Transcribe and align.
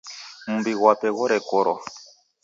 Mumbi 0.45 0.71
ghwape 0.77 1.07
ghorekorwa. 1.15 1.75